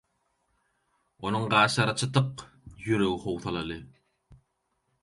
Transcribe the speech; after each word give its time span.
Onuň 1.27 1.45
gaşlary 1.53 1.95
çytyk, 1.99 2.33
ýüregi 2.87 3.13
howsalaly. 3.27 3.81